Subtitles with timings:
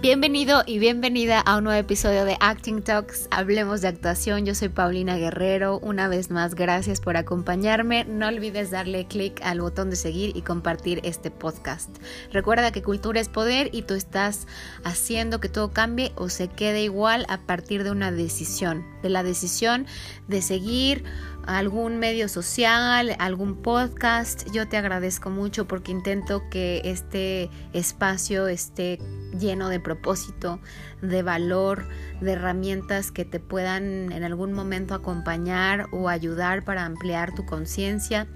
[0.00, 3.28] Bienvenido y bienvenida a un nuevo episodio de Acting Talks.
[3.30, 4.46] Hablemos de actuación.
[4.46, 5.78] Yo soy Paulina Guerrero.
[5.80, 8.06] Una vez más, gracias por acompañarme.
[8.06, 11.90] No olvides darle clic al botón de seguir y compartir este podcast.
[12.32, 14.46] Recuerda que cultura es poder y tú estás
[14.84, 18.86] haciendo que todo cambie o se quede igual a partir de una decisión.
[19.02, 19.84] De la decisión
[20.28, 21.04] de seguir
[21.46, 24.50] algún medio social, algún podcast.
[24.50, 28.98] Yo te agradezco mucho porque intento que este espacio esté
[29.38, 30.60] lleno de propósito,
[31.02, 31.84] de valor,
[32.20, 38.26] de herramientas que te puedan en algún momento acompañar o ayudar para ampliar tu conciencia.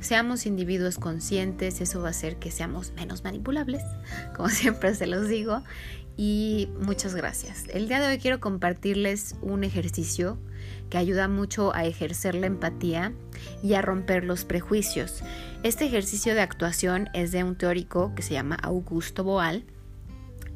[0.00, 3.82] Seamos individuos conscientes, eso va a hacer que seamos menos manipulables,
[4.36, 5.62] como siempre se los digo.
[6.16, 7.64] Y muchas gracias.
[7.72, 10.38] El día de hoy quiero compartirles un ejercicio
[10.88, 13.12] que ayuda mucho a ejercer la empatía
[13.62, 15.22] y a romper los prejuicios.
[15.64, 19.64] Este ejercicio de actuación es de un teórico que se llama Augusto Boal.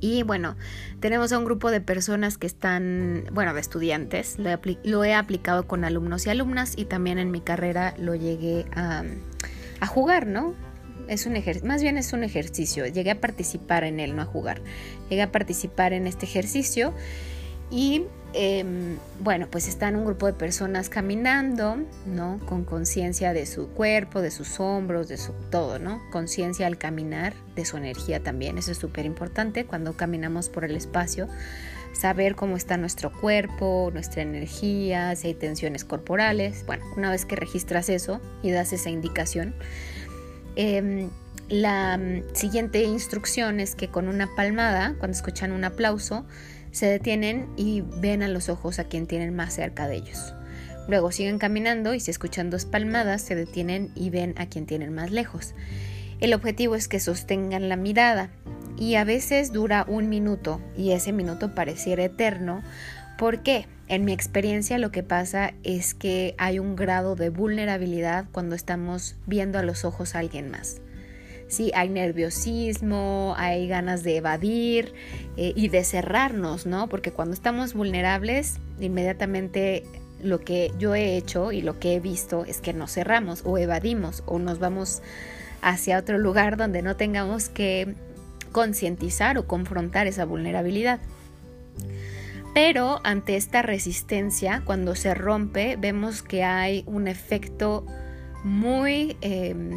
[0.00, 0.56] Y bueno,
[1.00, 4.36] tenemos a un grupo de personas que están, bueno, de estudiantes.
[4.84, 9.04] Lo he, aplicado con alumnos y alumnas y también en mi carrera lo llegué a,
[9.80, 10.54] a jugar, ¿no?
[11.08, 12.86] Es un más bien es un ejercicio.
[12.86, 14.60] Llegué a participar en él, no a jugar.
[15.08, 16.94] Llegué a participar en este ejercicio
[17.70, 22.38] y em, bueno, pues están un grupo de personas caminando, ¿no?
[22.46, 26.00] Con conciencia de su cuerpo, de sus hombros, de su todo, ¿no?
[26.10, 28.58] Conciencia al caminar, de su energía también.
[28.58, 31.28] Eso es súper importante cuando caminamos por el espacio.
[31.92, 36.64] Saber cómo está nuestro cuerpo, nuestra energía, si hay tensiones corporales.
[36.66, 39.54] Bueno, una vez que registras eso y das esa indicación,
[40.54, 41.10] em,
[41.48, 46.26] la mm, siguiente instrucción es que con una palmada, cuando escuchan un aplauso,
[46.72, 50.34] se detienen y ven a los ojos a quien tienen más cerca de ellos.
[50.88, 54.94] Luego siguen caminando y si escuchan dos palmadas se detienen y ven a quien tienen
[54.94, 55.54] más lejos.
[56.20, 58.30] El objetivo es que sostengan la mirada
[58.78, 62.62] y a veces dura un minuto y ese minuto pareciera eterno.
[63.18, 63.66] ¿Por qué?
[63.88, 69.16] En mi experiencia lo que pasa es que hay un grado de vulnerabilidad cuando estamos
[69.26, 70.80] viendo a los ojos a alguien más.
[71.48, 74.92] Sí, hay nerviosismo, hay ganas de evadir
[75.38, 76.88] eh, y de cerrarnos, ¿no?
[76.88, 79.84] Porque cuando estamos vulnerables, inmediatamente
[80.22, 83.56] lo que yo he hecho y lo que he visto es que nos cerramos o
[83.56, 85.00] evadimos o nos vamos
[85.62, 87.94] hacia otro lugar donde no tengamos que
[88.52, 91.00] concientizar o confrontar esa vulnerabilidad.
[92.54, 97.86] Pero ante esta resistencia, cuando se rompe, vemos que hay un efecto
[98.42, 99.70] muy, em,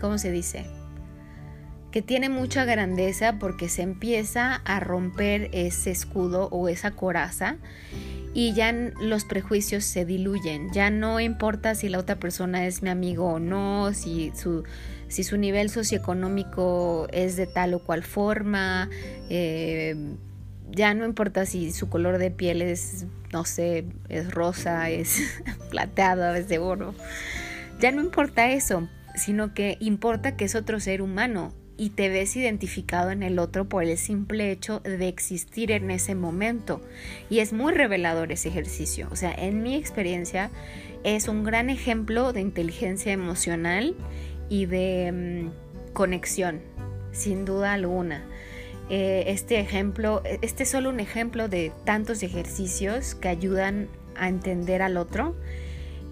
[0.00, 0.79] ¿cómo se dice?
[1.90, 7.56] Que tiene mucha grandeza porque se empieza a romper ese escudo o esa coraza
[8.32, 10.70] y ya los prejuicios se diluyen.
[10.72, 14.62] Ya no importa si la otra persona es mi amigo o no, si su,
[15.08, 18.88] si su nivel socioeconómico es de tal o cual forma,
[19.28, 19.96] eh,
[20.70, 26.34] ya no importa si su color de piel es, no sé, es rosa, es plateado,
[26.36, 26.94] es de oro.
[27.80, 32.36] Ya no importa eso, sino que importa que es otro ser humano y te ves
[32.36, 36.82] identificado en el otro por el simple hecho de existir en ese momento.
[37.30, 39.08] Y es muy revelador ese ejercicio.
[39.10, 40.50] O sea, en mi experiencia
[41.04, 43.94] es un gran ejemplo de inteligencia emocional
[44.50, 46.60] y de mm, conexión,
[47.12, 48.26] sin duda alguna.
[48.90, 54.82] Eh, este ejemplo, este es solo un ejemplo de tantos ejercicios que ayudan a entender
[54.82, 55.34] al otro.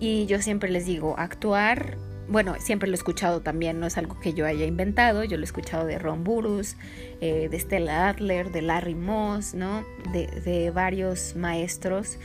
[0.01, 4.21] Y yo siempre les digo, actuar bueno, siempre lo he escuchado también, no es algo
[4.21, 6.77] que yo haya inventado, yo lo he escuchado de Ron Burrus,
[7.21, 9.84] eh, de Stella Adler, de Larry Moss, ¿no?
[10.12, 12.19] De, varios maestros.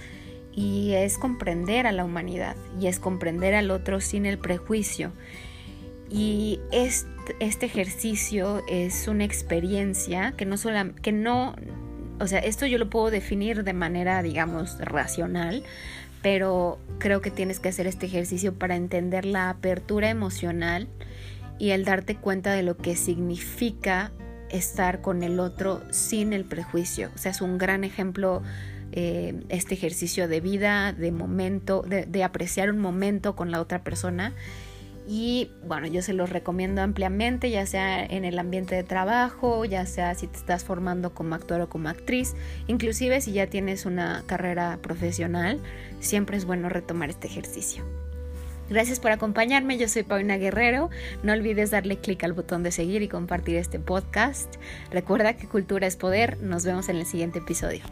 [0.51, 5.11] Y es comprender a la humanidad y es comprender al otro sin el prejuicio.
[6.09, 11.55] Y este, este ejercicio es una experiencia que no solo, que no,
[12.19, 15.63] o sea, esto yo lo puedo definir de manera, digamos, racional,
[16.23, 20.87] pero creo que tienes que hacer este ejercicio para entender la apertura emocional
[21.59, 24.11] y el darte cuenta de lo que significa
[24.49, 27.11] estar con el otro sin el prejuicio.
[27.13, 28.41] O sea, es un gran ejemplo
[28.93, 33.83] eh, este ejercicio de vida, de momento, de, de apreciar un momento con la otra
[33.83, 34.33] persona
[35.07, 39.85] y bueno, yo se los recomiendo ampliamente, ya sea en el ambiente de trabajo, ya
[39.85, 42.35] sea si te estás formando como actor o como actriz,
[42.67, 45.59] inclusive si ya tienes una carrera profesional,
[45.99, 47.83] siempre es bueno retomar este ejercicio.
[48.69, 50.89] Gracias por acompañarme, yo soy Paulina Guerrero.
[51.21, 54.55] No olvides darle clic al botón de seguir y compartir este podcast.
[54.89, 56.41] Recuerda que cultura es poder.
[56.41, 57.83] Nos vemos en el siguiente episodio.